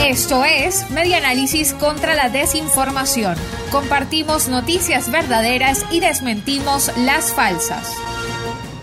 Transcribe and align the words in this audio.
Esto 0.00 0.44
es 0.44 0.90
Media 0.90 1.18
Análisis 1.18 1.74
contra 1.74 2.14
la 2.14 2.28
Desinformación. 2.28 3.36
Compartimos 3.70 4.48
noticias 4.48 5.10
verdaderas 5.10 5.84
y 5.90 6.00
desmentimos 6.00 6.90
las 6.98 7.34
falsas. 7.34 7.94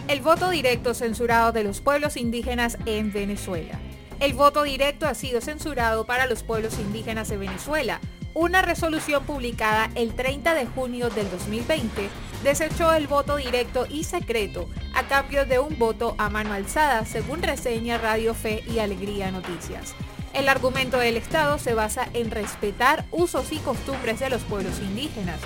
El 0.07 0.21
voto 0.21 0.49
directo 0.51 0.93
censurado 0.93 1.51
de 1.51 1.63
los 1.63 1.81
pueblos 1.81 2.17
indígenas 2.17 2.77
en 2.85 3.11
Venezuela. 3.11 3.79
El 4.19 4.33
voto 4.33 4.63
directo 4.63 5.07
ha 5.07 5.15
sido 5.15 5.41
censurado 5.41 6.05
para 6.05 6.27
los 6.27 6.43
pueblos 6.43 6.77
indígenas 6.77 7.29
de 7.29 7.37
Venezuela. 7.37 7.99
Una 8.33 8.61
resolución 8.61 9.23
publicada 9.25 9.89
el 9.95 10.13
30 10.13 10.53
de 10.53 10.65
junio 10.67 11.09
del 11.09 11.29
2020 11.31 12.09
desechó 12.43 12.93
el 12.93 13.07
voto 13.07 13.37
directo 13.37 13.87
y 13.89 14.03
secreto 14.03 14.69
a 14.93 15.03
cambio 15.03 15.45
de 15.45 15.59
un 15.59 15.79
voto 15.79 16.15
a 16.19 16.29
mano 16.29 16.53
alzada, 16.53 17.05
según 17.05 17.41
reseña 17.41 17.97
Radio 17.97 18.33
Fe 18.33 18.63
y 18.71 18.79
Alegría 18.79 19.31
Noticias. 19.31 19.95
El 20.33 20.47
argumento 20.47 20.97
del 20.97 21.17
Estado 21.17 21.57
se 21.57 21.73
basa 21.73 22.07
en 22.13 22.31
respetar 22.31 23.05
usos 23.11 23.51
y 23.51 23.57
costumbres 23.57 24.19
de 24.19 24.29
los 24.29 24.41
pueblos 24.43 24.79
indígenas. 24.79 25.39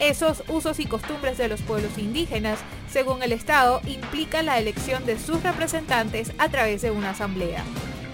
Esos 0.00 0.42
usos 0.48 0.80
y 0.80 0.86
costumbres 0.86 1.38
de 1.38 1.46
los 1.46 1.62
pueblos 1.62 1.96
indígenas, 1.96 2.58
según 2.90 3.22
el 3.22 3.30
Estado, 3.30 3.80
implican 3.86 4.46
la 4.46 4.58
elección 4.58 5.06
de 5.06 5.16
sus 5.16 5.44
representantes 5.44 6.32
a 6.38 6.48
través 6.48 6.82
de 6.82 6.90
una 6.90 7.10
asamblea. 7.10 7.62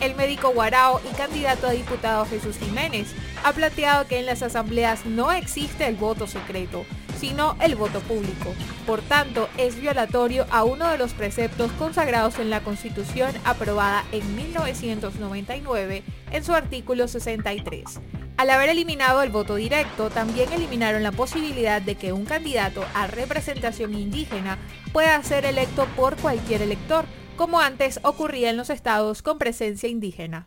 El 0.01 0.15
médico 0.15 0.51
Guarao 0.51 1.01
y 1.11 1.17
candidato 1.17 1.67
a 1.67 1.73
diputado 1.73 2.27
Jesús 2.27 2.57
Jiménez 2.59 3.09
ha 3.43 3.53
planteado 3.53 4.07
que 4.07 4.19
en 4.19 4.27
las 4.27 4.43
asambleas 4.43 5.07
no 5.07 5.33
existe 5.33 5.87
el 5.87 5.97
voto 5.97 6.27
secreto, 6.27 6.85
sino 7.19 7.57
el 7.61 7.75
voto 7.75 8.01
público. 8.01 8.55
Por 8.87 9.03
tanto, 9.03 9.49
es 9.59 9.81
violatorio 9.81 10.47
a 10.51 10.65
uno 10.65 10.89
de 10.89 10.99
los 10.99 11.13
preceptos 11.13 11.71
consagrados 11.73 12.39
en 12.39 12.51
la 12.51 12.63
Constitución 12.63 13.33
aprobada 13.45 14.05
en 14.13 14.37
1999 14.37 16.03
en 16.31 16.45
su 16.45 16.55
artículo 16.55 17.09
63. 17.09 18.01
Al 18.37 18.51
haber 18.51 18.69
eliminado 18.69 19.23
el 19.23 19.31
voto 19.31 19.57
directo, 19.57 20.11
también 20.11 20.53
eliminaron 20.53 21.03
la 21.03 21.11
posibilidad 21.11 21.83
de 21.83 21.97
que 21.97 22.13
un 22.13 22.25
candidato 22.25 22.85
a 22.95 23.09
representación 23.09 23.95
indígena 23.95 24.59
pueda 24.93 25.21
ser 25.25 25.45
electo 25.45 25.87
por 25.97 26.17
cualquier 26.17 26.63
elector, 26.63 27.05
como 27.37 27.61
antes 27.61 27.99
ocurría 28.05 28.51
en 28.51 28.57
los 28.57 28.71
estados 28.71 29.23
con 29.23 29.39
presencia 29.39 29.89
indígena. 29.89 30.47